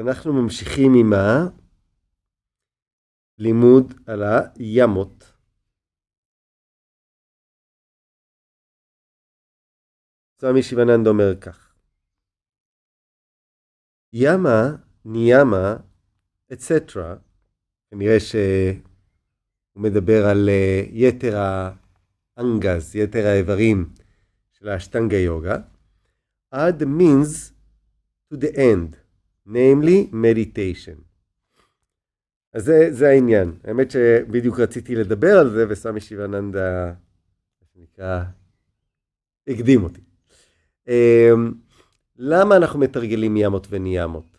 אנחנו 0.00 0.32
ממשיכים 0.32 0.92
עם 1.00 1.12
הלימוד 3.38 3.94
על 4.06 4.22
הימות. 4.22 5.32
סמי 10.40 10.62
שיבננד 10.62 11.06
אומר 11.06 11.40
כך: 11.40 11.74
ימה, 14.12 14.76
ניאמה, 15.04 15.76
אצטרה, 16.52 17.16
כנראה 17.90 18.20
שהוא 18.20 19.82
מדבר 19.82 20.26
על 20.30 20.48
אה, 20.48 20.82
יתר 20.90 21.36
האנגז, 21.36 22.96
יתר 22.96 23.26
האיברים 23.26 23.94
של 24.52 24.68
האשטנגה 24.68 25.16
יוגה, 25.16 25.56
add 26.54 26.82
means 26.82 27.52
to 28.32 28.36
the 28.36 28.56
end, 28.56 29.07
namely 29.48 30.12
meditation. 30.12 31.00
אז 32.52 32.64
זה, 32.64 32.88
זה 32.90 33.08
העניין. 33.08 33.52
האמת 33.64 33.90
שבדיוק 33.90 34.60
רציתי 34.60 34.94
לדבר 34.94 35.38
על 35.38 35.50
זה, 35.50 35.66
וסמי 35.68 36.00
שיבננדה, 36.00 36.86
מה 37.60 37.66
שנקרא, 37.74 38.22
הקדים 39.48 39.84
אותי. 39.84 40.00
אמ, 40.88 41.52
למה 42.16 42.56
אנחנו 42.56 42.78
מתרגלים 42.78 43.36
ימות 43.36 43.66
וניאמות? 43.70 44.38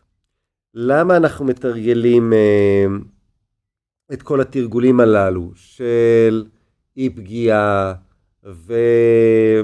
למה 0.74 1.18
אנחנו 1.18 1.46
מתרגלים 1.46 2.34
אמ, 2.34 3.00
את 4.14 4.22
כל 4.22 4.42
התרגולים 4.42 5.00
הללו 5.00 5.52
של 5.56 6.46
אי 6.98 7.10
פגיעה 7.10 7.94
ואי 8.44 9.64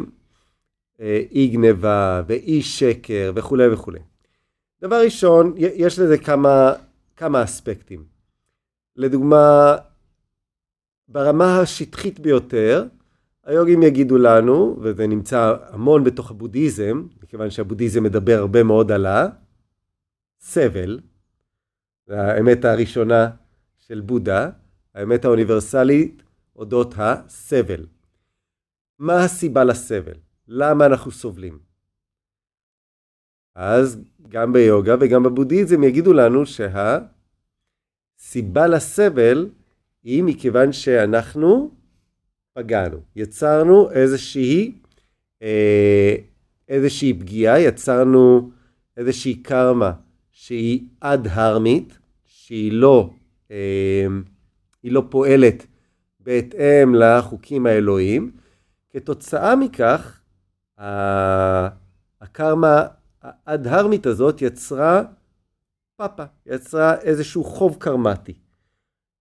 גניבה 1.48 2.22
ואי 2.27 2.62
שקר 2.62 3.31
וכולי 3.36 3.67
וכולי. 3.73 4.00
דבר 4.85 5.02
ראשון, 5.03 5.53
יש 5.57 5.99
לזה 5.99 6.17
כמה, 6.17 6.73
כמה 7.16 7.44
אספקטים. 7.44 8.05
לדוגמה, 8.95 9.75
ברמה 11.08 11.59
השטחית 11.59 12.19
ביותר, 12.19 12.88
היוגים 13.44 13.83
יגידו 13.83 14.17
לנו, 14.17 14.77
וזה 14.81 15.08
נמצא 15.08 15.55
המון 15.69 16.03
בתוך 16.03 16.31
הבודהיזם, 16.31 17.08
מכיוון 17.23 17.50
שהבודהיזם 17.50 18.03
מדבר 18.03 18.38
הרבה 18.38 18.64
מאוד 18.64 18.92
על 18.92 19.05
הסבל, 20.42 20.99
האמת 22.09 22.66
הראשונה 22.66 23.30
של 23.77 24.02
בודה, 24.02 24.49
האמת 24.95 25.25
האוניברסלית 25.25 26.23
אודות 26.55 26.94
הסבל. 26.97 27.86
מה 28.99 29.23
הסיבה 29.23 29.64
לסבל? 29.64 30.17
למה 30.47 30.86
אנחנו 30.86 31.11
סובלים? 31.11 31.64
אז 33.56 34.00
גם 34.30 34.53
ביוגה 34.53 34.95
וגם 35.00 35.23
בבודהיזם 35.23 35.84
יגידו 35.84 36.14
לנו 36.14 36.44
שהסיבה 38.16 38.67
לסבל 38.67 39.50
היא 40.03 40.23
מכיוון 40.23 40.72
שאנחנו 40.72 41.72
פגענו, 42.53 42.98
יצרנו 43.16 43.92
איזושהי, 43.92 44.72
אה, 45.42 46.16
איזושהי 46.70 47.14
פגיעה, 47.14 47.59
יצרנו 47.59 48.52
איזושהי 48.98 49.36
קרמה 49.36 49.92
שהיא 50.31 50.81
אד-הרמית, 51.00 51.98
שהיא 52.26 52.72
לא, 52.72 53.09
אה, 53.52 54.06
לא 54.83 55.03
פועלת 55.09 55.66
בהתאם 56.20 56.95
לחוקים 56.95 57.66
האלוהיים. 57.66 58.31
כתוצאה 58.89 59.56
מכך, 59.56 60.22
הקרמה 62.22 62.88
האד-הרמית 63.45 64.06
הזאת 64.06 64.42
יצרה 64.42 65.04
פאפה, 65.95 66.23
יצרה 66.45 67.02
איזשהו 67.02 67.44
חוב 67.44 67.78
קרמטי, 67.80 68.34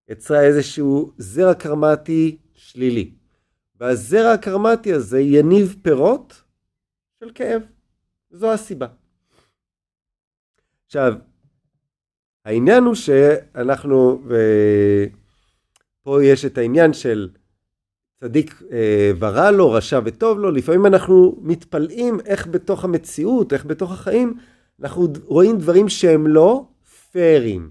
יצרה 0.08 0.40
איזשהו 0.40 1.12
זרע 1.18 1.54
קרמטי 1.54 2.38
שלילי. 2.54 3.14
והזרע 3.80 4.32
הקרמטי 4.32 4.92
הזה 4.92 5.20
יניב 5.20 5.76
פירות 5.82 6.42
של 7.20 7.30
כאב. 7.34 7.62
זו 8.30 8.52
הסיבה. 8.52 8.86
עכשיו, 10.86 11.14
העניין 12.44 12.84
הוא 12.84 12.94
שאנחנו, 12.94 14.22
ופה 16.02 16.24
יש 16.24 16.44
את 16.44 16.58
העניין 16.58 16.92
של 16.92 17.30
צדיק 18.24 18.62
אה, 18.72 19.10
ורע 19.18 19.50
לו, 19.50 19.72
רשע 19.72 20.00
וטוב 20.04 20.38
לו, 20.38 20.50
לפעמים 20.50 20.86
אנחנו 20.86 21.38
מתפלאים 21.42 22.20
איך 22.26 22.46
בתוך 22.46 22.84
המציאות, 22.84 23.52
איך 23.52 23.66
בתוך 23.66 23.92
החיים, 23.92 24.34
אנחנו 24.80 25.08
רואים 25.24 25.58
דברים 25.58 25.88
שהם 25.88 26.26
לא 26.26 26.66
פיירים. 27.12 27.70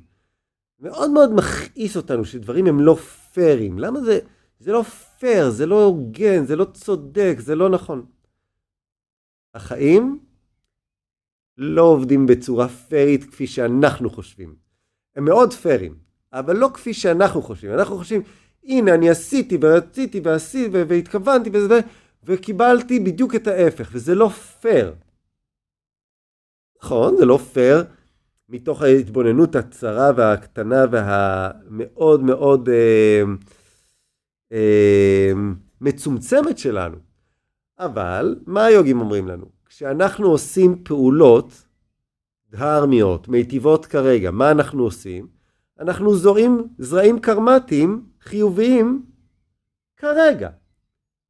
מאוד 0.79 1.11
מאוד 1.11 1.33
מכעיס 1.33 1.97
אותנו 1.97 2.25
שדברים 2.25 2.67
הם 2.67 2.79
לא 2.79 2.95
פיירים. 3.33 3.79
למה 3.79 4.01
זה, 4.01 4.19
זה 4.59 4.71
לא 4.71 4.83
פייר, 5.19 5.49
זה 5.49 5.65
לא 5.65 5.83
הוגן, 5.83 6.45
זה 6.45 6.55
לא 6.55 6.65
צודק, 6.65 7.35
זה 7.39 7.55
לא 7.55 7.69
נכון. 7.69 8.05
החיים 9.53 10.19
לא 11.57 11.81
עובדים 11.81 12.25
בצורה 12.25 12.67
פיירית 12.67 13.23
כפי 13.23 13.47
שאנחנו 13.47 14.09
חושבים. 14.09 14.55
הם 15.15 15.25
מאוד 15.25 15.53
פיירים, 15.53 15.95
אבל 16.33 16.55
לא 16.55 16.69
כפי 16.73 16.93
שאנחנו 16.93 17.41
חושבים. 17.41 17.73
אנחנו 17.73 17.97
חושבים, 17.97 18.21
הנה 18.65 18.93
אני 18.93 19.09
עשיתי 19.09 19.57
ורציתי 19.61 20.21
ועשיתי 20.23 20.69
והתכוונתי 20.87 21.49
וזה, 21.53 21.79
וקיבלתי 22.23 22.99
בדיוק 22.99 23.35
את 23.35 23.47
ההפך, 23.47 23.89
וזה 23.91 24.15
לא 24.15 24.29
פייר. 24.29 24.93
נכון, 26.83 27.17
זה 27.17 27.25
לא 27.25 27.37
פייר 27.37 27.83
מתוך 28.49 28.81
ההתבוננות 28.81 29.55
הצרה 29.55 30.11
והקטנה 30.15 30.85
והמאוד 30.91 32.23
מאוד 32.23 32.69
אה, 32.69 33.23
אה, 34.51 35.31
מצומצמת 35.81 36.57
שלנו. 36.57 36.97
אבל 37.79 38.35
מה 38.45 38.65
היוגים 38.65 38.99
אומרים 38.99 39.27
לנו? 39.27 39.45
כשאנחנו 39.65 40.27
עושים 40.27 40.83
פעולות 40.83 41.63
דהרמיות, 42.49 43.27
מיטיבות 43.27 43.85
כרגע, 43.85 44.31
מה 44.31 44.51
אנחנו 44.51 44.83
עושים? 44.83 45.27
אנחנו 45.79 46.15
זורעים 46.15 46.67
זרעים 46.77 47.19
קרמטיים 47.19 48.05
חיוביים 48.23 49.05
כרגע. 49.97 50.49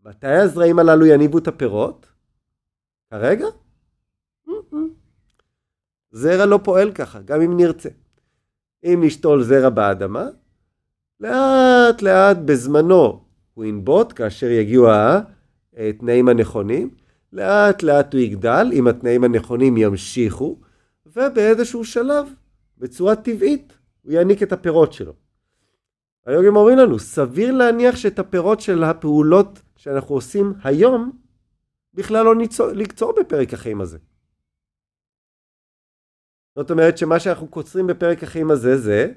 מתי 0.06 0.28
הזרעים 0.28 0.80
הללו 0.80 1.06
יניבו 1.06 1.38
את 1.38 1.48
הפירות? 1.48 2.08
כרגע? 3.10 3.46
זרע 6.12 6.46
לא 6.46 6.60
פועל 6.64 6.92
ככה, 6.92 7.22
גם 7.22 7.42
אם 7.42 7.58
נרצה. 7.58 7.90
אם 8.84 9.02
נשתול 9.04 9.44
זרע 9.44 9.70
באדמה, 9.70 10.26
לאט 11.20 12.02
לאט 12.02 12.38
בזמנו 12.46 13.24
הוא 13.54 13.66
ינבוט 13.66 14.14
כאשר 14.16 14.48
יגיעו 14.48 14.88
התנאים 15.78 16.30
הנכונים, 16.30 16.90
לאט 17.34 17.84
לאט 17.84 18.14
הוא 18.14 18.22
יגדל 18.22 18.68
אם 18.74 18.88
התנאים 18.88 19.24
הנכונים 19.24 19.78
ימשיכו, 19.78 20.60
ובאיזשהו 21.06 21.86
שלב, 21.86 22.28
בצורה 22.78 23.16
טבעית, 23.16 23.74
הוא 24.02 24.14
יעניק 24.14 24.44
את 24.44 24.52
הפירות 24.52 24.94
שלו. 24.94 25.23
היוגים 26.26 26.56
אומרים 26.56 26.78
לנו, 26.78 27.00
סביר 27.00 27.52
להניח 27.52 27.96
שאת 27.96 28.20
הפירות 28.20 28.60
של 28.60 28.84
הפעולות 28.84 29.60
שאנחנו 29.76 30.16
עושים 30.16 30.54
היום, 30.64 31.12
בכלל 31.94 32.26
לא 32.26 32.36
ניצור, 32.36 32.68
לקצור 32.68 33.14
בפרק 33.20 33.54
החיים 33.54 33.82
הזה. 33.82 33.98
זאת 36.56 36.72
אומרת 36.72 36.98
שמה 36.98 37.20
שאנחנו 37.20 37.48
קוצרים 37.48 37.88
בפרק 37.88 38.24
החיים 38.24 38.52
הזה 38.52 38.78
זה 38.78 39.14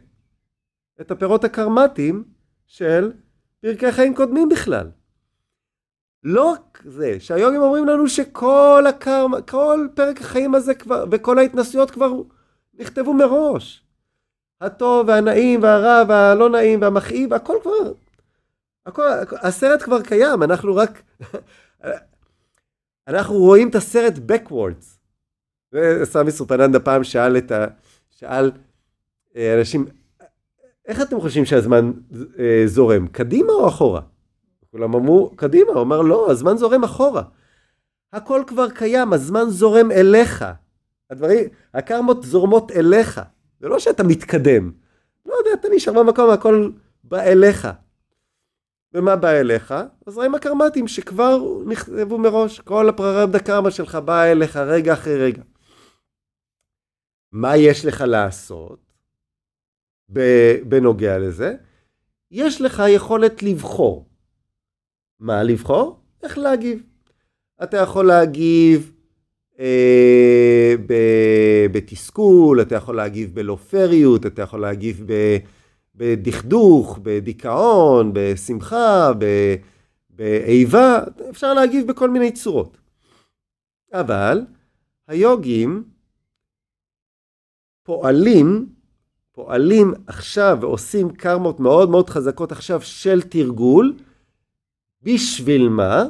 את 1.00 1.10
הפירות 1.10 1.44
הקרמטיים 1.44 2.24
של 2.66 3.12
פרקי 3.60 3.92
חיים 3.92 4.14
קודמים 4.14 4.48
בכלל. 4.48 4.90
לא 6.22 6.50
רק 6.50 6.82
זה, 6.86 7.20
שהיוגים 7.20 7.60
אומרים 7.60 7.86
לנו 7.86 8.08
שכל 8.08 8.84
הקרמה, 8.88 9.42
כל 9.42 9.88
פרק 9.94 10.20
החיים 10.20 10.54
הזה 10.54 10.74
כבר, 10.74 11.04
וכל 11.10 11.38
ההתנסויות 11.38 11.90
כבר 11.90 12.12
נכתבו 12.74 13.14
מראש. 13.14 13.85
הטוב 14.60 15.08
והנעים 15.08 15.62
והרע 15.62 16.02
והלא 16.08 16.50
נעים 16.50 16.82
והמכאיב, 16.82 17.32
הכל 17.32 17.56
כבר, 17.62 17.92
הכל, 18.86 19.02
הסרט 19.42 19.82
כבר 19.82 20.02
קיים, 20.02 20.42
אנחנו 20.42 20.76
רק, 20.76 21.02
אנחנו 23.08 23.34
רואים 23.34 23.68
את 23.68 23.74
הסרט 23.74 24.14
backwards. 24.14 24.96
וסמי 25.72 26.30
סופננדה 26.30 26.80
פעם 26.80 27.04
שאל 27.04 27.36
את 27.36 27.52
ה... 27.52 27.66
שאל 28.10 28.50
אה, 29.36 29.58
אנשים, 29.58 29.86
איך 30.86 31.02
אתם 31.02 31.20
חושבים 31.20 31.44
שהזמן 31.44 31.92
אה, 32.38 32.62
זורם, 32.66 33.06
קדימה 33.08 33.52
או 33.52 33.68
אחורה? 33.68 34.00
כולם 34.70 34.94
אמרו, 34.94 35.32
קדימה, 35.36 35.72
הוא 35.72 35.82
אמר, 35.82 36.00
לא, 36.00 36.30
הזמן 36.30 36.56
זורם 36.56 36.84
אחורה. 36.84 37.22
הכל 38.12 38.42
כבר 38.46 38.70
קיים, 38.70 39.12
הזמן 39.12 39.44
זורם 39.48 39.90
אליך. 39.90 40.44
הדברים, 41.10 41.48
הקרמות 41.74 42.24
זורמות 42.24 42.70
אליך. 42.70 43.20
זה 43.60 43.68
לא 43.68 43.78
שאתה 43.78 44.02
מתקדם. 44.04 44.72
לא 45.26 45.34
יודע, 45.34 45.50
אתה 45.60 45.68
נשאר 45.74 45.92
במקום, 45.92 46.30
הכל 46.30 46.70
בא 47.04 47.20
אליך. 47.22 47.68
ומה 48.94 49.16
בא 49.16 49.30
אליך? 49.30 49.74
הזרעים 50.06 50.34
הקרמטיים 50.34 50.88
שכבר 50.88 51.38
נכתבו 51.66 52.18
מראש. 52.18 52.60
כל 52.60 52.88
הפררבדה 52.88 53.38
קרמה 53.38 53.70
שלך 53.70 53.94
באה 53.94 54.32
אליך 54.32 54.56
רגע 54.56 54.92
אחרי 54.92 55.24
רגע. 55.24 55.42
מה 57.32 57.56
יש 57.56 57.84
לך 57.84 58.00
לעשות 58.00 58.80
בנוגע 60.68 61.18
לזה? 61.18 61.56
יש 62.30 62.60
לך 62.60 62.82
יכולת 62.88 63.42
לבחור. 63.42 64.08
מה 65.20 65.42
לבחור? 65.42 66.00
איך 66.22 66.38
להגיב. 66.38 66.82
אתה 67.62 67.76
יכול 67.76 68.06
להגיב 68.06 68.92
בתסכול, 71.72 72.62
אתה 72.62 72.74
יכול 72.74 72.96
להגיב 72.96 73.34
בלא 73.34 73.56
פריות, 73.56 74.26
אתה 74.26 74.42
יכול 74.42 74.60
להגיב 74.60 75.06
בדכדוך, 75.94 76.98
בדיכאון, 77.02 78.10
בשמחה, 78.14 79.12
באיבה, 80.10 80.98
אפשר 81.30 81.54
להגיב 81.54 81.86
בכל 81.86 82.10
מיני 82.10 82.32
צורות. 82.32 82.78
אבל 83.92 84.40
היוגים 85.08 85.84
פועלים, 87.82 88.66
פועלים 89.32 89.92
עכשיו 90.06 90.58
ועושים 90.60 91.10
קרמות 91.10 91.60
מאוד 91.60 91.90
מאוד 91.90 92.10
חזקות 92.10 92.52
עכשיו 92.52 92.80
של 92.82 93.22
תרגול, 93.22 93.96
בשביל 95.02 95.68
מה? 95.68 96.04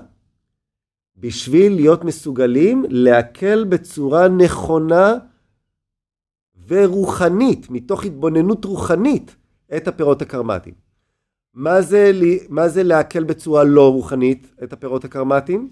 בשביל 1.18 1.74
להיות 1.74 2.04
מסוגלים 2.04 2.84
להקל 2.88 3.64
בצורה 3.64 4.28
נכונה 4.28 5.14
ורוחנית, 6.68 7.70
מתוך 7.70 8.04
התבוננות 8.04 8.64
רוחנית, 8.64 9.36
את 9.76 9.88
הפירות 9.88 10.22
הקרמטיים. 10.22 10.74
מה 11.54 11.82
זה, 11.82 12.12
מה 12.48 12.68
זה 12.68 12.82
להקל 12.82 13.24
בצורה 13.24 13.64
לא 13.64 13.92
רוחנית 13.92 14.54
את 14.62 14.72
הפירות 14.72 15.04
הקרמטיים? 15.04 15.70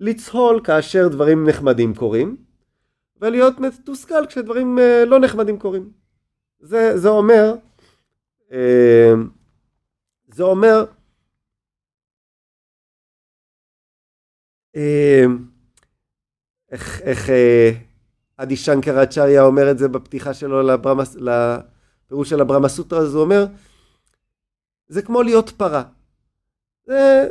לצהול 0.00 0.60
כאשר 0.64 1.08
דברים 1.08 1.48
נחמדים 1.48 1.94
קורים, 1.94 2.36
ולהיות 3.20 3.60
מתוסכל 3.60 4.26
כשדברים 4.28 4.78
אה, 4.78 5.04
לא 5.04 5.20
נחמדים 5.20 5.58
קורים. 5.58 5.90
זה, 6.60 6.98
זה 6.98 7.08
אומר, 7.08 7.54
אה, 8.52 9.12
זה 10.28 10.42
אומר 10.42 10.84
איך, 16.70 17.00
איך 17.00 17.30
אה, 17.30 17.70
אדי 18.36 18.56
שנקראצ'ריה 18.56 19.42
אומר 19.42 19.70
את 19.70 19.78
זה 19.78 19.88
בפתיחה 19.88 20.34
שלו 20.34 20.62
לברמס, 20.62 21.16
לפירוש 21.16 22.30
של 22.30 22.40
הברמסוטרה, 22.40 22.98
אז 22.98 23.14
הוא 23.14 23.22
אומר, 23.22 23.46
זה 24.88 25.02
כמו 25.02 25.22
להיות 25.22 25.50
פרה. 25.50 25.82
זה 26.86 27.28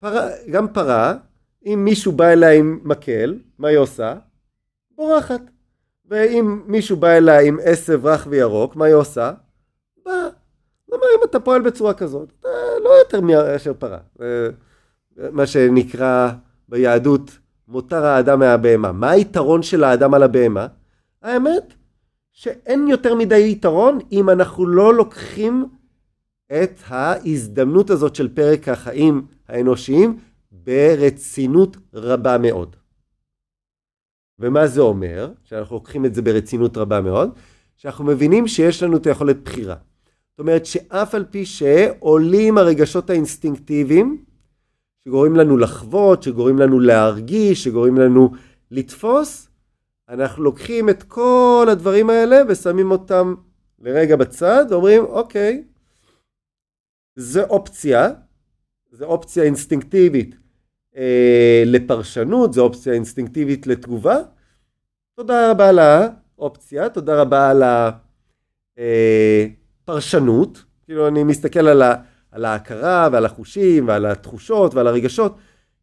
פרה, 0.00 0.28
גם 0.50 0.72
פרה, 0.72 1.14
אם 1.66 1.84
מישהו 1.84 2.12
בא 2.12 2.24
אליה 2.24 2.52
עם 2.52 2.80
מקל, 2.84 3.38
מה 3.58 3.68
היא 3.68 3.78
עושה? 3.78 4.14
בורחת. 4.90 5.40
ואם 6.08 6.62
מישהו 6.66 6.96
בא 6.96 7.08
אליה 7.08 7.40
עם 7.40 7.58
עשב 7.62 8.06
רך 8.06 8.26
וירוק, 8.30 8.76
מה 8.76 8.84
היא 8.84 8.94
עושה? 8.94 9.32
באה. 10.04 10.28
זאת 10.86 10.92
אומרת, 10.92 11.08
אם 11.18 11.24
אתה 11.30 11.40
פועל 11.40 11.62
בצורה 11.62 11.94
כזאת, 11.94 12.32
אתה 12.40 12.48
לא 12.84 12.90
יותר 12.90 13.20
מאשר 13.20 13.72
פרה. 13.78 13.98
מה 15.16 15.46
שנקרא 15.46 16.30
ביהדות 16.68 17.38
מותר 17.68 18.04
האדם 18.04 18.38
מהבהמה. 18.38 18.92
מה 18.92 19.10
היתרון 19.10 19.62
של 19.62 19.84
האדם 19.84 20.14
על 20.14 20.22
הבהמה? 20.22 20.66
האמת 21.22 21.74
שאין 22.32 22.88
יותר 22.88 23.14
מדי 23.14 23.50
יתרון 23.50 23.98
אם 24.12 24.30
אנחנו 24.30 24.66
לא 24.66 24.94
לוקחים 24.94 25.66
את 26.52 26.80
ההזדמנות 26.86 27.90
הזאת 27.90 28.14
של 28.14 28.34
פרק 28.34 28.68
החיים 28.68 29.26
האנושיים 29.48 30.18
ברצינות 30.52 31.76
רבה 31.94 32.38
מאוד. 32.38 32.76
ומה 34.38 34.66
זה 34.66 34.80
אומר? 34.80 35.32
שאנחנו 35.44 35.76
לוקחים 35.76 36.04
את 36.04 36.14
זה 36.14 36.22
ברצינות 36.22 36.76
רבה 36.76 37.00
מאוד, 37.00 37.30
שאנחנו 37.76 38.04
מבינים 38.04 38.48
שיש 38.48 38.82
לנו 38.82 38.96
את 38.96 39.06
היכולת 39.06 39.42
בחירה. 39.44 39.76
זאת 40.30 40.38
אומרת 40.38 40.66
שאף 40.66 41.14
על 41.14 41.24
פי 41.30 41.46
שעולים 41.46 42.58
הרגשות 42.58 43.10
האינסטינקטיביים, 43.10 44.24
שגורמים 45.08 45.36
לנו 45.36 45.56
לחוות, 45.56 46.22
שגורמים 46.22 46.58
לנו 46.58 46.80
להרגיש, 46.80 47.64
שגורמים 47.64 47.96
לנו 47.96 48.32
לתפוס, 48.70 49.48
אנחנו 50.08 50.44
לוקחים 50.44 50.88
את 50.88 51.02
כל 51.02 51.66
הדברים 51.70 52.10
האלה 52.10 52.36
ושמים 52.48 52.90
אותם 52.90 53.34
לרגע 53.78 54.16
בצד 54.16 54.64
ואומרים, 54.70 55.04
אוקיי, 55.04 55.64
זה 57.16 57.44
אופציה, 57.44 58.10
זה 58.90 59.04
אופציה 59.04 59.42
אינסטינקטיבית 59.44 60.34
אה, 60.96 61.62
לפרשנות, 61.66 62.52
זה 62.52 62.60
אופציה 62.60 62.92
אינסטינקטיבית 62.92 63.66
לתגובה. 63.66 64.16
תודה 65.16 65.50
רבה 65.50 65.68
על 65.68 65.78
האופציה, 65.78 66.88
תודה 66.88 67.20
רבה 67.20 67.50
על 67.50 67.62
הפרשנות. 69.86 70.56
אה, 70.56 70.62
כאילו 70.84 71.08
אני 71.08 71.24
מסתכל 71.24 71.68
על 71.68 71.82
ה... 71.82 71.94
על 72.34 72.44
ההכרה 72.44 73.08
ועל 73.12 73.26
החושים 73.26 73.88
ועל 73.88 74.06
התחושות 74.06 74.74
ועל 74.74 74.86
הרגשות 74.86 75.36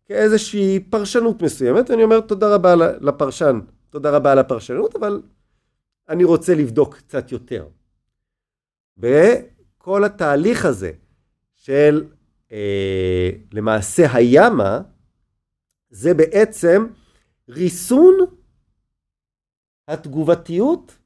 כאיזושהי 0.05 0.79
פרשנות 0.79 1.41
מסוימת. 1.41 1.91
אני 1.91 2.03
אומר 2.03 2.19
תודה 2.21 2.55
רבה 2.55 2.75
לפרשן, 3.01 3.59
תודה 3.89 4.11
רבה 4.11 4.31
על 4.31 4.39
הפרשנות, 4.39 4.95
אבל 4.95 5.21
אני 6.09 6.23
רוצה 6.23 6.55
לבדוק 6.55 6.95
קצת 6.95 7.31
יותר. 7.31 7.67
וכל 8.97 10.03
התהליך 10.03 10.65
הזה 10.65 10.91
של 11.55 12.05
אה, 12.51 13.29
למעשה 13.53 14.13
הימה, 14.13 14.81
זה 15.89 16.13
בעצם 16.13 16.87
ריסון 17.49 18.17
התגובתיות 19.87 20.97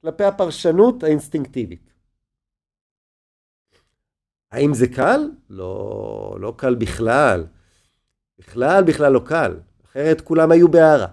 כלפי 0.00 0.24
הפרשנות 0.24 1.02
האינסטינקטיבית. 1.02 1.91
האם 4.52 4.74
זה 4.74 4.86
קל? 4.86 5.20
לא, 5.50 6.36
לא 6.40 6.54
קל 6.56 6.74
בכלל. 6.74 7.44
בכלל, 8.38 8.84
בכלל 8.84 9.12
לא 9.12 9.20
קל. 9.24 9.56
אחרת 9.84 10.20
כולם 10.20 10.50
היו 10.50 10.68
בהערה. 10.68 11.06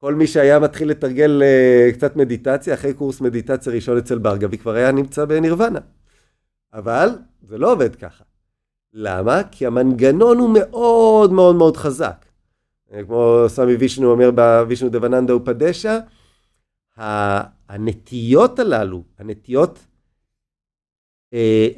כל 0.00 0.14
מי 0.14 0.26
שהיה 0.26 0.58
מתחיל 0.58 0.90
לתרגל 0.90 1.42
uh, 1.42 1.94
קצת 1.94 2.16
מדיטציה, 2.16 2.74
אחרי 2.74 2.94
קורס 2.94 3.20
מדיטציה 3.20 3.72
ראשון 3.72 3.98
אצל 3.98 4.18
ברגבי, 4.18 4.58
כבר 4.58 4.74
היה 4.74 4.92
נמצא 4.92 5.24
בנירוונה. 5.24 5.78
אבל 6.72 7.08
זה 7.42 7.58
לא 7.58 7.72
עובד 7.72 7.94
ככה. 7.96 8.24
למה? 8.92 9.42
כי 9.50 9.66
המנגנון 9.66 10.38
הוא 10.38 10.50
מאוד 10.54 11.32
מאוד 11.32 11.56
מאוד 11.56 11.76
חזק. 11.76 12.26
אה, 12.92 13.04
כמו 13.04 13.44
סמי 13.48 13.74
וישנו 13.74 14.10
אומר 14.10 14.30
בווישנו 14.30 14.88
דבננדה 14.88 15.36
ופדשה, 15.36 15.98
הנטיות 17.68 18.58
הללו, 18.58 19.02
הנטיות 19.18 19.78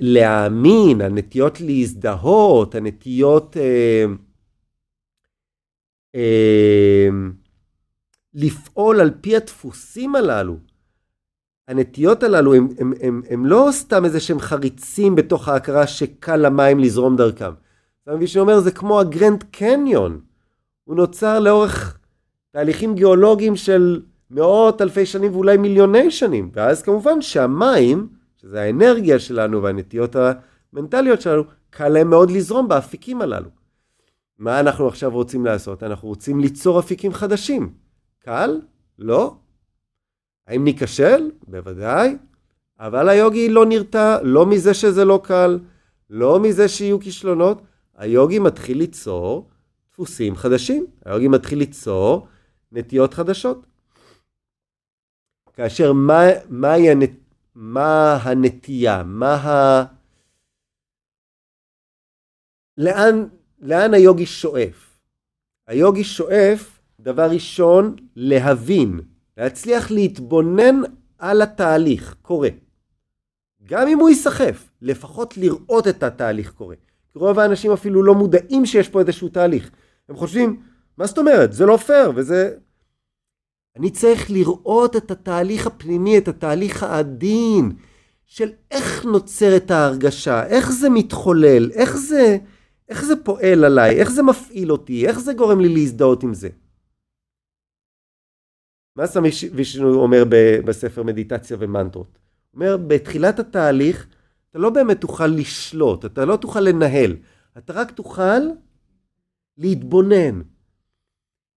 להאמין, 0.01 1.01
הנטיות 1.01 1.61
להזדהות, 1.61 2.75
הנטיות 2.75 3.57
אה, 3.57 4.05
אה, 6.15 7.09
לפעול 8.35 9.01
על 9.01 9.11
פי 9.21 9.37
הדפוסים 9.37 10.15
הללו. 10.15 10.57
הנטיות 11.69 12.23
הללו 12.23 12.55
הם, 12.55 12.69
הם, 12.79 12.93
הם, 13.01 13.23
הם 13.31 13.47
לא 13.47 13.69
סתם 13.71 14.05
איזה 14.05 14.21
שהם 14.21 14.41
חריצים 14.41 15.15
בתוך 15.15 15.49
ההכרה 15.49 15.87
שקל 15.87 16.37
למים 16.37 16.79
לזרום 16.79 17.17
דרכם. 17.17 17.53
אתה 18.03 18.15
מבין 18.15 18.27
שאומר 18.27 18.61
זה 18.61 18.71
כמו 18.71 19.01
הגרנד 19.01 19.45
קניון. 19.51 20.21
הוא 20.85 20.97
נוצר 20.97 21.41
לאורך 21.41 21.99
תהליכים 22.51 22.95
גיאולוגיים 22.95 23.57
של 23.57 24.03
מאות 24.31 24.83
אלפי 24.83 25.07
שנים 25.07 25.35
ואולי 25.35 25.57
מיליוני 25.57 26.11
שנים. 26.11 26.51
ואז 26.55 26.83
כמובן 26.83 27.23
שהמים 27.23 28.09
שזה 28.47 28.63
האנרגיה 28.63 29.19
שלנו 29.19 29.63
והנטיות 29.63 30.17
המנטליות 30.73 31.21
שלנו, 31.21 31.43
קל 31.71 31.89
להם 31.89 32.11
מאוד 32.11 32.31
לזרום 32.31 32.69
באפיקים 32.69 33.23
הללו. 33.23 33.49
מה 34.39 34.61
אנחנו 34.61 34.89
עכשיו 34.89 35.11
רוצים 35.11 35.47
לעשות? 35.47 35.83
אנחנו 35.83 36.09
רוצים 36.09 36.41
ליצור 36.41 36.81
אפיקים 36.81 37.13
חדשים. 37.13 37.75
קל? 38.19 38.61
לא. 38.99 39.37
האם 40.47 40.65
ניכשל? 40.65 41.31
בוודאי. 41.49 42.17
אבל 42.81 43.09
היוגי 43.09 43.49
לא 43.49 43.67
נרתע, 43.67 44.19
לא 44.23 44.47
מזה 44.47 44.75
שזה 44.75 45.05
לא 45.05 45.21
קל, 45.25 45.59
לא 46.11 46.41
מזה 46.41 46.69
שיהיו 46.69 47.01
כישלונות. 47.01 47.63
היוגי 47.97 48.39
מתחיל 48.39 48.79
ליצור 48.79 49.49
דפוסים 49.93 50.37
חדשים. 50.37 50.87
היוגי 51.05 51.29
מתחיל 51.29 51.59
ליצור 51.59 52.27
נטיות 52.73 53.15
חדשות. 53.15 53.67
כאשר 55.55 55.93
מה, 55.93 56.23
מהי 56.49 56.91
הנת... 56.91 57.26
מה 57.57 58.17
הנטייה, 58.23 59.03
מה 59.03 59.35
ה... 59.35 59.85
לאן, 62.79 63.25
לאן 63.61 63.95
היוגי 63.95 64.27
שואף? 64.27 64.99
היוגי 65.67 66.05
שואף, 66.05 66.81
דבר 67.01 67.31
ראשון, 67.31 67.97
להבין, 68.17 69.01
להצליח 69.37 69.91
להתבונן 69.91 70.81
על 71.19 71.43
התהליך 71.43 72.17
קורה. 72.23 72.49
גם 73.65 73.89
אם 73.89 73.99
הוא 73.99 74.09
ייסחף, 74.09 74.69
לפחות 74.83 75.37
לראות 75.37 75.89
את 75.89 76.03
התהליך 76.03 76.53
קורה. 76.53 76.77
רוב 77.15 77.39
האנשים 77.39 77.73
אפילו 77.73 78.03
לא 78.03 78.15
מודעים 78.15 78.67
שיש 78.67 78.89
פה 78.89 79.01
איזשהו 79.01 79.29
תהליך. 79.29 79.71
הם 80.09 80.17
חושבים, 80.17 80.63
מה 80.99 81.07
זאת 81.07 81.19
אומרת? 81.19 81.53
זה 81.53 81.67
לא 81.67 81.77
פייר, 81.77 82.13
וזה... 82.15 82.57
אני 83.77 83.91
צריך 83.91 84.31
לראות 84.31 84.97
את 84.97 85.11
התהליך 85.11 85.67
הפנימי, 85.67 86.19
את 86.19 86.29
התהליך 86.29 86.83
העדין 86.83 87.73
של 88.25 88.51
איך 88.71 89.05
נוצרת 89.05 89.71
ההרגשה, 89.71 90.47
איך 90.47 90.71
זה 90.71 90.91
מתחולל, 90.91 91.71
איך 91.73 91.97
זה, 91.97 92.37
איך 92.89 93.05
זה 93.05 93.15
פועל 93.25 93.65
עליי, 93.65 94.01
איך 94.01 94.11
זה 94.11 94.23
מפעיל 94.23 94.73
אותי, 94.73 95.07
איך 95.07 95.19
זה 95.19 95.33
גורם 95.33 95.61
לי 95.61 95.69
להזדהות 95.69 96.23
עם 96.23 96.35
זה. 96.35 96.49
מה 98.97 99.07
סמי 99.07 99.29
וישנו 99.55 99.95
אומר 99.95 100.25
בספר 100.65 101.03
מדיטציה 101.03 101.57
ומנטרות? 101.61 102.19
הוא 102.51 102.65
אומר, 102.65 102.77
בתחילת 102.77 103.39
התהליך 103.39 104.07
אתה 104.51 104.59
לא 104.59 104.71
באמת 104.71 105.01
תוכל 105.01 105.27
לשלוט, 105.27 106.05
אתה 106.05 106.25
לא 106.25 106.37
תוכל 106.37 106.61
לנהל, 106.61 107.17
אתה 107.59 107.73
רק 107.73 107.91
תוכל 107.91 108.41
להתבונן. 109.59 110.41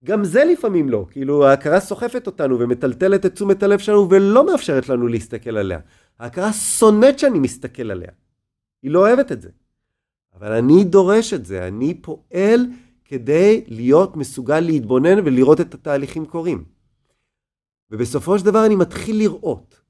גם 0.04 0.24
זה 0.24 0.44
לפעמים 0.44 0.88
לא, 0.88 1.06
כאילו 1.10 1.46
ההכרה 1.46 1.80
סוחפת 1.80 2.26
אותנו 2.26 2.60
ומטלטלת 2.60 3.26
את 3.26 3.34
תשומת 3.34 3.62
הלב 3.62 3.78
שלנו 3.78 4.10
ולא 4.10 4.46
מאפשרת 4.46 4.88
לנו 4.88 5.06
להסתכל 5.06 5.56
עליה. 5.56 5.78
ההכרה 6.18 6.52
שונאת 6.52 7.18
שאני 7.18 7.38
מסתכל 7.38 7.90
עליה, 7.90 8.10
היא 8.82 8.90
לא 8.90 8.98
אוהבת 8.98 9.32
את 9.32 9.40
זה. 9.40 9.48
אבל 10.38 10.52
אני 10.52 10.84
דורש 10.84 11.34
את 11.34 11.44
זה, 11.44 11.68
אני 11.68 11.94
פועל 11.94 12.66
כדי 13.04 13.64
להיות 13.68 14.16
מסוגל 14.16 14.60
להתבונן 14.60 15.18
ולראות 15.24 15.60
את 15.60 15.74
התהליכים 15.74 16.26
קורים. 16.26 16.64
ובסופו 17.90 18.38
של 18.38 18.44
דבר 18.44 18.66
אני 18.66 18.76
מתחיל 18.76 19.18
לראות. 19.18 19.80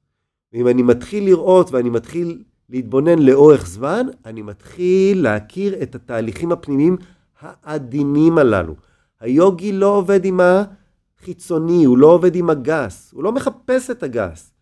ואם 0.53 0.67
אני 0.67 0.81
מתחיל 0.81 1.25
לראות 1.25 1.71
ואני 1.71 1.89
מתחיל 1.89 2.43
להתבונן 2.69 3.19
לאורך 3.19 3.67
זמן, 3.67 4.07
אני 4.25 4.41
מתחיל 4.41 5.23
להכיר 5.23 5.83
את 5.83 5.95
התהליכים 5.95 6.51
הפנימיים 6.51 6.97
העדינים 7.39 8.37
הללו. 8.37 8.75
היוגי 9.21 9.71
לא 9.71 9.87
עובד 9.87 10.25
עם 10.25 10.39
החיצוני, 10.39 11.83
הוא 11.83 11.97
לא 11.97 12.07
עובד 12.07 12.35
עם 12.35 12.49
הגס, 12.49 13.11
הוא 13.13 13.23
לא 13.23 13.31
מחפש 13.31 13.89
את 13.89 14.03
הגס, 14.03 14.53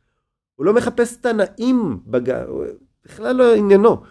הוא 0.56 0.66
לא 0.66 0.74
מחפש 0.74 1.18
את 1.22 1.26
הנעים 1.26 2.00
בגס, 2.08 2.48
בכלל 3.06 3.36
לא 3.36 3.56
עניינו. 3.56 4.04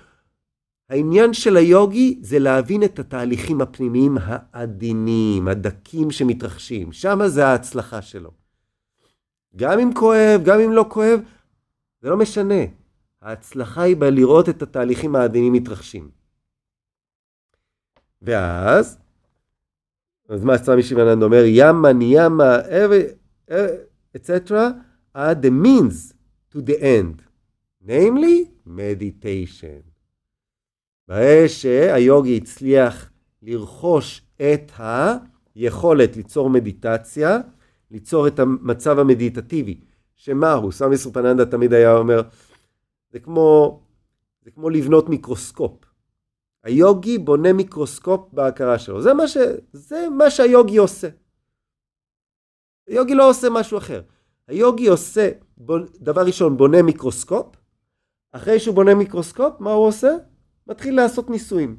העניין 0.88 1.32
של 1.32 1.56
היוגי 1.56 2.18
זה 2.22 2.38
להבין 2.38 2.82
את 2.82 2.98
התהליכים 2.98 3.60
הפנימיים 3.60 4.18
העדינים, 4.22 5.48
הדקים 5.48 6.10
שמתרחשים, 6.10 6.92
שם 6.92 7.18
זה 7.26 7.46
ההצלחה 7.46 8.02
שלו. 8.02 8.30
גם 9.56 9.78
אם 9.78 9.94
כואב, 9.94 10.40
גם 10.44 10.60
אם 10.60 10.72
לא 10.72 10.86
כואב, 10.88 11.20
זה 12.02 12.10
לא 12.10 12.16
משנה. 12.16 12.64
ההצלחה 13.22 13.82
היא 13.82 13.96
בלראות 13.96 14.48
את 14.48 14.62
התהליכים 14.62 15.16
העדינים 15.16 15.52
מתרחשים. 15.52 16.10
ואז, 18.22 18.98
אז 20.28 20.44
מה 20.44 20.58
סמי 20.58 20.82
שיבננד 20.82 21.22
אומר? 21.22 21.42
ימה 21.46 21.92
ניאמה, 21.92 22.58
etc. 24.16 24.50
are 25.16 25.34
the 25.42 25.50
means 25.50 26.14
to 26.52 26.58
the 26.60 26.80
end, 26.80 27.22
namely 27.86 28.48
meditation. 28.66 29.82
ברגע 31.08 31.48
שהיוגי 31.48 32.36
הצליח 32.36 33.10
לרכוש 33.42 34.22
את 34.36 34.72
היכולת 35.54 36.16
ליצור 36.16 36.50
מדיטציה, 36.50 37.38
ליצור 37.90 38.26
את 38.26 38.38
המצב 38.38 38.98
המדיטטיבי, 38.98 39.80
שמה 40.14 40.52
הוא? 40.52 40.72
סמי 40.72 40.96
סופננדה 40.96 41.46
תמיד 41.46 41.72
היה 41.72 41.96
אומר, 41.96 42.22
זה 43.12 43.18
כמו, 43.18 43.80
זה 44.44 44.50
כמו 44.50 44.70
לבנות 44.70 45.08
מיקרוסקופ. 45.08 45.87
היוגי 46.64 47.18
בונה 47.18 47.52
מיקרוסקופ 47.52 48.28
בהכרה 48.32 48.78
שלו. 48.78 49.02
זה 49.02 49.14
מה, 49.14 49.28
ש, 49.28 49.36
זה 49.72 50.08
מה 50.08 50.30
שהיוגי 50.30 50.76
עושה. 50.76 51.08
היוגי 52.86 53.14
לא 53.14 53.30
עושה 53.30 53.50
משהו 53.50 53.78
אחר. 53.78 54.02
היוגי 54.48 54.86
עושה, 54.86 55.30
דבר 56.00 56.26
ראשון, 56.26 56.56
בונה 56.56 56.82
מיקרוסקופ. 56.82 57.56
אחרי 58.32 58.60
שהוא 58.60 58.74
בונה 58.74 58.94
מיקרוסקופ, 58.94 59.60
מה 59.60 59.72
הוא 59.72 59.86
עושה? 59.86 60.10
מתחיל 60.66 60.96
לעשות 60.96 61.30
ניסויים. 61.30 61.78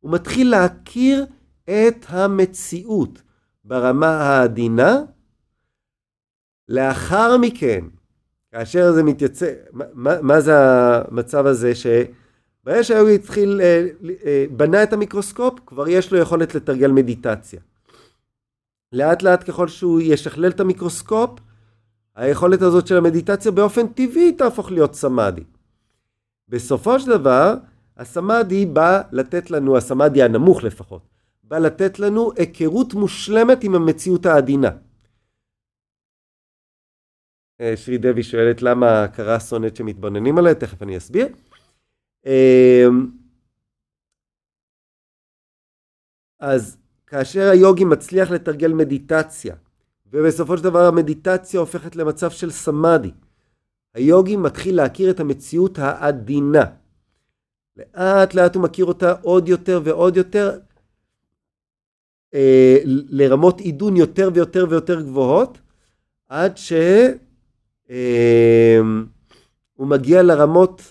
הוא 0.00 0.12
מתחיל 0.12 0.50
להכיר 0.50 1.26
את 1.64 2.06
המציאות 2.08 3.22
ברמה 3.64 4.06
העדינה. 4.06 5.02
לאחר 6.68 7.38
מכן, 7.38 7.84
כאשר 8.52 8.92
זה 8.92 9.02
מתייצב, 9.02 9.46
מה, 9.72 10.22
מה 10.22 10.40
זה 10.40 10.52
המצב 10.56 11.46
הזה 11.46 11.74
שברגע 12.64 12.84
שהיוגי 12.84 13.14
התחיל, 13.14 13.60
אה, 13.60 13.86
אה, 14.26 14.44
בנה 14.50 14.82
את 14.82 14.92
המיקרוסקופ, 14.92 15.58
כבר 15.66 15.88
יש 15.88 16.12
לו 16.12 16.18
יכולת 16.18 16.54
לתרגל 16.54 16.90
מדיטציה. 16.90 17.60
לאט 18.92 19.22
לאט 19.22 19.50
ככל 19.50 19.68
שהוא 19.68 20.00
ישכלל 20.00 20.50
את 20.50 20.60
המיקרוסקופ, 20.60 21.30
היכולת 22.16 22.62
הזאת 22.62 22.86
של 22.86 22.96
המדיטציה 22.96 23.52
באופן 23.52 23.86
טבעי 23.86 24.32
תהפוך 24.32 24.70
להיות 24.70 24.94
סמאדי. 24.94 25.44
בסופו 26.48 27.00
של 27.00 27.10
דבר, 27.10 27.54
הסמאדי 27.96 28.66
בא 28.66 29.02
לתת 29.12 29.50
לנו, 29.50 29.76
הסמאדי 29.76 30.22
הנמוך 30.22 30.62
לפחות, 30.64 31.02
בא 31.42 31.58
לתת 31.58 31.98
לנו 31.98 32.30
היכרות 32.36 32.94
מושלמת 32.94 33.64
עם 33.64 33.74
המציאות 33.74 34.26
העדינה. 34.26 34.70
אה, 37.60 37.76
שרי 37.76 37.98
דבי 37.98 38.22
שואלת 38.22 38.62
למה 38.62 38.90
ההכרה 38.90 39.40
שונאת 39.40 39.76
שמתבוננים 39.76 40.38
עליה, 40.38 40.54
תכף 40.54 40.82
אני 40.82 40.96
אסביר. 40.96 41.28
אמ, 42.26 43.10
אז 46.40 46.76
כאשר 47.06 47.50
היוגי 47.50 47.84
מצליח 47.84 48.30
לתרגל 48.30 48.72
מדיטציה, 48.72 49.54
ובסופו 50.12 50.56
של 50.56 50.64
דבר 50.64 50.86
המדיטציה 50.86 51.60
הופכת 51.60 51.96
למצב 51.96 52.30
של 52.30 52.50
סמאדי, 52.50 53.10
היוגי 53.94 54.36
מתחיל 54.36 54.76
להכיר 54.76 55.10
את 55.10 55.20
המציאות 55.20 55.78
העדינה. 55.78 56.64
לאט 57.76 58.34
לאט 58.34 58.54
הוא 58.54 58.62
מכיר 58.62 58.84
אותה 58.84 59.14
עוד 59.22 59.48
יותר 59.48 59.80
ועוד 59.84 60.16
יותר, 60.16 60.58
אה, 62.34 62.76
לרמות 62.84 63.60
עידון 63.60 63.96
יותר 63.96 64.30
ויותר 64.34 64.66
ויותר 64.70 65.00
גבוהות, 65.00 65.58
עד 66.28 66.56
ש... 66.56 66.72
אמ, 67.90 69.06
הוא 69.74 69.86
מגיע 69.86 70.22
לרמות, 70.22 70.82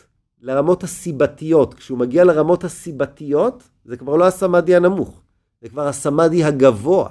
לרמות 0.43 0.83
הסיבתיות. 0.83 1.73
כשהוא 1.73 1.97
מגיע 1.97 2.23
לרמות 2.23 2.63
הסיבתיות, 2.63 3.63
זה 3.85 3.97
כבר 3.97 4.15
לא 4.15 4.27
הסמאדי 4.27 4.75
הנמוך, 4.75 5.21
זה 5.61 5.69
כבר 5.69 5.87
הסמאדי 5.87 6.43
הגבוה. 6.43 7.09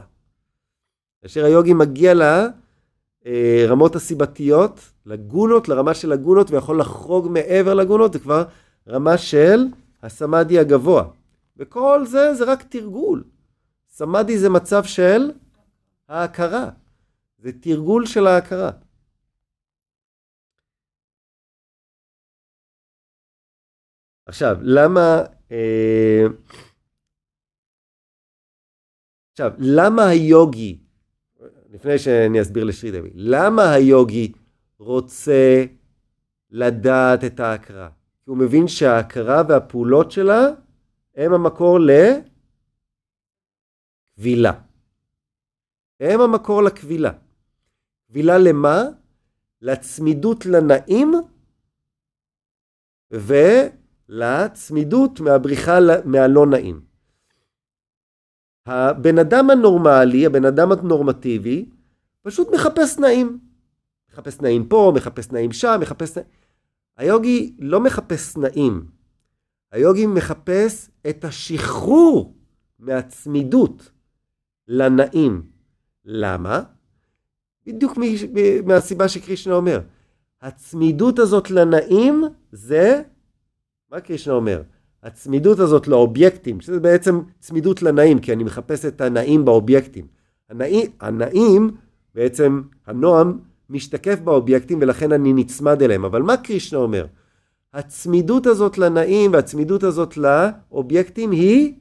כאשר 1.22 1.44
היוגי 1.44 1.74
מגיע 1.74 2.12
לרמות 3.24 3.96
הסיבתיות, 3.96 4.80
לגונות, 5.06 5.68
לרמה 5.68 5.94
של 5.94 6.12
הגונות, 6.12 6.50
ויכול 6.50 6.80
לחרוג 6.80 7.28
מעבר 7.30 7.74
לגונות, 7.74 8.12
זה 8.12 8.18
כבר 8.18 8.44
רמה 8.88 9.18
של 9.18 9.66
הסמאדי 10.02 10.58
הגבוה. 10.58 11.04
וכל 11.56 12.06
זה, 12.06 12.34
זה 12.34 12.44
רק 12.44 12.62
תרגול. 12.62 13.24
סמאדי 13.88 14.38
זה 14.38 14.48
מצב 14.48 14.84
של 14.84 15.30
ההכרה. 16.08 16.68
זה 17.38 17.50
תרגול 17.60 18.06
של 18.06 18.26
ההכרה. 18.26 18.70
עכשיו, 24.26 24.56
למה... 24.60 25.22
אה, 25.52 26.24
עכשיו, 29.32 29.52
למה 29.58 30.06
היוגי, 30.06 30.78
לפני 31.70 31.98
שאני 31.98 32.40
אסביר 32.40 32.64
לשרי 32.64 32.90
דבי, 32.90 33.10
למה 33.14 33.72
היוגי 33.72 34.32
רוצה 34.78 35.64
לדעת 36.50 37.24
את 37.24 37.40
ההכרה? 37.40 37.88
כי 38.24 38.30
הוא 38.30 38.38
מבין 38.38 38.68
שההכרה 38.68 39.42
והפעולות 39.48 40.10
שלה 40.10 40.46
הם 41.14 41.32
המקור 41.32 41.78
לקבילה. 44.18 44.52
הם 46.00 46.20
המקור 46.20 46.62
לקבילה. 46.62 47.12
קבילה 48.08 48.38
למה? 48.38 48.82
לצמידות 49.60 50.46
לנעים 50.46 51.12
ו... 53.14 53.34
לצמידות 54.08 55.20
מהבריחה 55.20 55.78
מהלא 56.04 56.46
נעים. 56.46 56.80
הבן 58.66 59.18
אדם 59.18 59.50
הנורמלי, 59.50 60.26
הבן 60.26 60.44
אדם 60.44 60.72
הנורמטיבי, 60.72 61.68
פשוט 62.22 62.48
מחפש 62.54 62.98
נעים. 62.98 63.38
מחפש 64.12 64.40
נעים 64.40 64.68
פה, 64.68 64.92
מחפש 64.96 65.32
נעים 65.32 65.52
שם, 65.52 65.78
מחפש 65.80 66.16
נעים. 66.16 66.28
היוגי 66.96 67.56
לא 67.58 67.80
מחפש 67.80 68.36
נעים. 68.36 68.86
היוגי 69.72 70.06
מחפש 70.06 70.90
את 71.08 71.24
השחרור 71.24 72.36
מהצמידות 72.78 73.90
לנעים. 74.68 75.42
למה? 76.04 76.62
בדיוק 77.66 77.98
מהסיבה 78.64 79.08
שקרישנה 79.08 79.54
אומר. 79.54 79.80
הצמידות 80.40 81.18
הזאת 81.18 81.50
לנעים 81.50 82.24
זה 82.52 83.02
מה 83.92 84.00
קרישנה 84.00 84.34
אומר? 84.34 84.62
הצמידות 85.02 85.58
הזאת 85.58 85.88
לאובייקטים, 85.88 86.60
שזה 86.60 86.80
בעצם 86.80 87.20
צמידות 87.38 87.82
לנעים, 87.82 88.18
כי 88.18 88.32
אני 88.32 88.44
מחפש 88.44 88.84
את 88.84 89.00
הנעים 89.00 89.44
באובייקטים. 89.44 90.06
הנעים, 90.48 90.90
הנעים 91.00 91.70
בעצם 92.14 92.62
הנועם 92.86 93.38
משתקף 93.70 94.18
באובייקטים 94.20 94.78
ולכן 94.82 95.12
אני 95.12 95.32
נצמד 95.32 95.82
אליהם. 95.82 96.04
אבל 96.04 96.22
מה 96.22 96.36
קרישנה 96.36 96.78
אומר? 96.78 97.06
הצמידות 97.72 98.46
הזאת 98.46 98.78
לנעים 98.78 99.32
והצמידות 99.32 99.82
הזאת 99.82 100.16
לאובייקטים 100.16 101.30
היא 101.30 101.74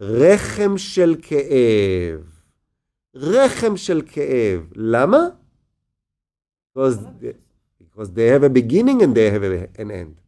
רחם 0.00 0.78
של 0.78 1.16
כאב. 1.22 2.20
רחם 3.14 3.76
של 3.76 4.02
כאב. 4.06 4.60
למה? 4.76 5.18
Because, 6.76 6.98
because 7.80 8.10
they 8.14 8.28
have 8.28 8.44
a 8.44 8.48
beginning 8.48 9.02
and 9.02 9.14
they 9.14 9.30
have 9.30 9.42
an 9.78 9.90
end. 9.90 10.19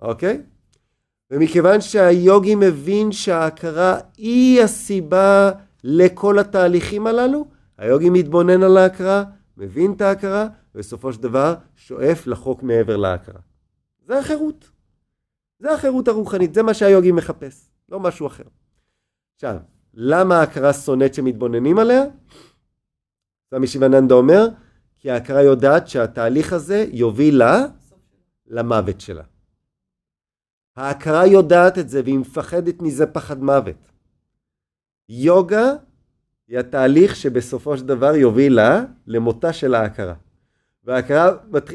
אוקיי? 0.00 0.42
ומכיוון 1.30 1.80
שהיוגי 1.80 2.54
מבין 2.54 3.12
שההכרה 3.12 3.98
היא 4.16 4.62
הסיבה 4.62 5.50
לכל 5.84 6.38
התהליכים 6.38 7.06
הללו, 7.06 7.46
היוגי 7.78 8.10
מתבונן 8.10 8.62
על 8.62 8.76
ההכרה, 8.76 9.24
מבין 9.56 9.92
את 9.92 10.00
ההכרה, 10.00 10.46
ובסופו 10.74 11.12
של 11.12 11.22
דבר 11.22 11.54
שואף 11.76 12.26
לחוק 12.26 12.62
מעבר 12.62 12.96
להכרה. 12.96 13.40
זה 14.06 14.18
החירות. 14.18 14.70
זה 15.58 15.72
החירות 15.72 16.08
הרוחנית, 16.08 16.54
זה 16.54 16.62
מה 16.62 16.74
שהיוגי 16.74 17.12
מחפש, 17.12 17.70
לא 17.88 18.00
משהו 18.00 18.26
אחר. 18.26 18.44
עכשיו, 19.34 19.56
למה 19.94 20.40
ההכרה 20.40 20.72
שונאת 20.72 21.14
שמתבוננים 21.14 21.78
עליה? 21.78 22.02
סמי 23.50 23.66
שיבננדה 23.66 24.14
אומר, 24.14 24.46
כי 24.98 25.10
ההכרה 25.10 25.42
יודעת 25.42 25.88
שהתהליך 25.88 26.52
הזה 26.52 26.86
יוביל 26.92 27.38
לה 27.38 27.66
למוות 28.46 29.00
שלה. 29.00 29.22
ההכרה 30.76 31.26
יודעת 31.26 31.78
את 31.78 31.88
זה 31.88 32.02
והיא 32.04 32.18
מפחדת 32.18 32.82
מזה 32.82 33.06
פחד 33.06 33.42
מוות. 33.42 33.90
יוגה 35.08 35.72
היא 36.48 36.58
התהליך 36.58 37.16
שבסופו 37.16 37.76
של 37.76 37.86
דבר 37.86 38.14
יוביל 38.14 38.54
לה 38.54 38.84
למותה 39.06 39.52
של 39.52 39.74
ההכרה. 39.74 40.14
וההכרה, 40.84 41.30
היא, 41.68 41.70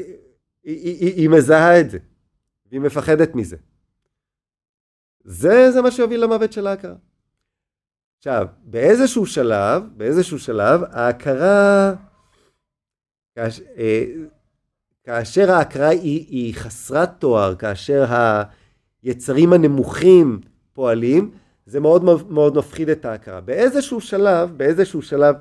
היא, 0.64 0.96
היא, 1.00 1.14
היא 1.14 1.28
מזהה 1.28 1.80
את 1.80 1.90
זה, 1.90 1.98
והיא 2.66 2.80
מפחדת 2.80 3.34
מזה. 3.34 3.56
זה, 5.24 5.70
זה 5.70 5.82
מה 5.82 5.90
שיוביל 5.90 6.24
למוות 6.24 6.52
של 6.52 6.66
ההכרה. 6.66 6.94
עכשיו, 8.18 8.46
באיזשהו 8.62 9.26
שלב, 9.26 9.82
באיזשהו 9.96 10.38
שלב, 10.38 10.80
ההכרה, 10.84 11.94
כאש, 13.34 13.60
אה, 13.60 14.04
כאשר 15.04 15.50
ההכרה 15.50 15.88
היא, 15.88 16.26
היא 16.28 16.54
חסרת 16.54 17.10
תואר, 17.18 17.54
כאשר 17.54 18.04
היצרים 19.02 19.52
הנמוכים 19.52 20.40
פועלים, 20.72 21.30
זה 21.66 21.80
מאוד 21.80 22.04
מאוד 22.30 22.56
מפחיד 22.56 22.88
את 22.88 23.04
ההכרה. 23.04 23.40
באיזשהו 23.40 24.00
שלב, 24.00 24.58
באיזשהו 24.58 25.02
שלב, 25.02 25.36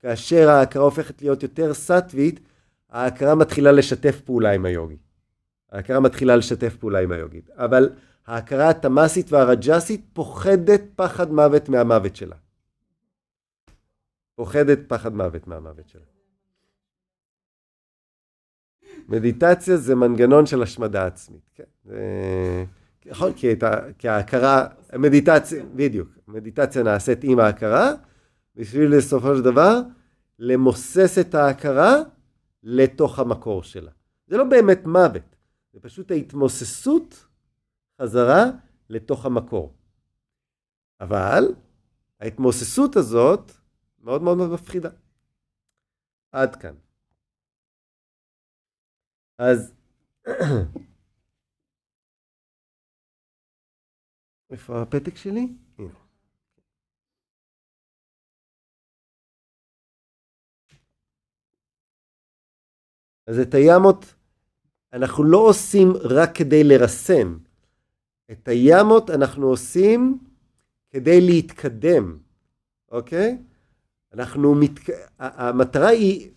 כאשר 0.00 0.48
ההכרה 0.48 0.84
הופכת 0.84 1.22
להיות 1.22 1.42
יותר 1.42 1.74
סטווית, 1.74 2.40
ההכרה 2.90 3.34
מתחילה 3.34 3.72
לשתף 3.72 4.20
פעולה 4.20 4.52
עם 4.52 4.64
היוגי. 4.64 4.96
ההכרה 5.72 6.00
מתחילה 6.00 6.36
לשתף 6.36 6.76
פעולה 6.76 7.00
עם 7.00 7.12
היוגית. 7.12 7.50
אבל 7.50 7.90
ההכרה 8.26 8.70
התמאסית 8.70 9.32
והרג'סית 9.32 10.04
פוחדת 10.12 10.82
פחד 10.96 11.32
מוות 11.32 11.68
מהמוות 11.68 12.16
שלה. 12.16 12.36
פוחדת 14.34 14.78
פחד 14.88 15.14
מוות 15.14 15.46
מהמוות 15.46 15.88
שלה. 15.88 16.02
מדיטציה 19.08 19.76
זה 19.76 19.94
מנגנון 19.94 20.46
של 20.46 20.62
השמדה 20.62 21.06
עצמית. 21.06 21.50
כן? 21.54 21.64
זה... 21.84 22.64
יכול, 23.06 23.32
כי, 23.36 23.46
כי 23.98 24.08
ההכרה, 24.08 24.68
מדיטציה, 24.98 25.64
בדיוק, 25.74 26.08
מדיטציה 26.28 26.82
נעשית 26.82 27.18
עם 27.24 27.38
ההכרה, 27.38 27.92
בשביל 28.54 28.96
בסופו 28.96 29.36
של 29.36 29.42
דבר 29.42 29.80
למוסס 30.38 31.18
את 31.20 31.34
ההכרה 31.34 31.94
לתוך 32.62 33.18
המקור 33.18 33.62
שלה. 33.62 33.90
זה 34.26 34.36
לא 34.36 34.44
באמת 34.44 34.86
מוות, 34.86 35.36
זה 35.72 35.80
פשוט 35.80 36.10
ההתמוססות 36.10 37.26
חזרה 38.02 38.44
לתוך 38.90 39.26
המקור. 39.26 39.74
אבל 41.00 41.54
ההתמוססות 42.20 42.96
הזאת 42.96 43.52
מאוד 43.98 44.22
מאוד 44.22 44.38
מפחידה. 44.38 44.90
עד 46.32 46.56
כאן. 46.56 46.74
אז 49.38 49.74
איפה 54.50 54.82
הפתק 54.82 55.16
שלי? 55.16 55.48
הנה. 55.78 55.88
אז 63.26 63.38
את 63.38 63.54
הימות 63.54 64.14
אנחנו 64.92 65.24
לא 65.24 65.38
עושים 65.38 65.92
רק 66.00 66.36
כדי 66.36 66.64
לרסן. 66.64 67.36
את 68.30 68.48
הימות 68.48 69.10
אנחנו 69.10 69.46
עושים 69.46 70.18
כדי 70.90 71.20
להתקדם, 71.20 72.18
אוקיי? 72.90 73.38
אנחנו, 74.12 74.54
מת... 74.54 74.70
המטרה 75.18 75.88
היא, 75.88 76.30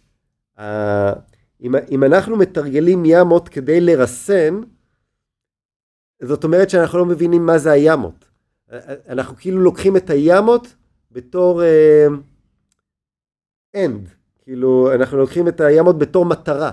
אם, 1.91 2.04
אנחנו 2.04 2.38
מתרגלים 2.38 3.04
ימות 3.06 3.50
כדי 3.50 3.82
לרסן, 3.82 4.62
זאת 6.23 6.43
אומרת 6.43 6.69
שאנחנו 6.69 6.99
לא 6.99 7.05
מבינים 7.05 7.45
מה 7.45 7.58
זה 7.58 7.71
הימות. 7.71 8.25
אנחנו 9.08 9.36
כאילו 9.36 9.62
לוקחים 9.62 9.97
את 9.97 10.10
הימות 10.10 10.75
בתור 11.12 11.62
אנד, 13.75 14.08
uh, 14.08 14.43
כאילו 14.43 14.95
אנחנו 14.95 15.17
לוקחים 15.17 15.47
את 15.47 15.62
הימות 15.62 15.97
בתור 15.97 16.25
מטרה. 16.25 16.71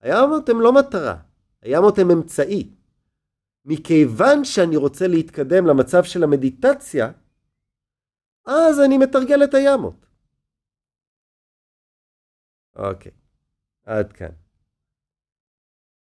הימות 0.00 0.48
הם 0.48 0.60
לא 0.60 0.72
מטרה, 0.72 1.16
הימות 1.62 1.98
הם 1.98 2.10
אמצעי. 2.10 2.70
מכיוון 3.64 4.44
שאני 4.44 4.76
רוצה 4.76 5.06
להתקדם 5.06 5.66
למצב 5.66 6.04
של 6.04 6.24
המדיטציה, 6.24 7.12
אז 8.46 8.80
אני 8.80 8.98
מתרגל 8.98 9.44
את 9.44 9.54
הימות. 9.54 10.06
אוקיי, 12.76 13.12
עד 13.84 14.12
כאן. 14.12 14.39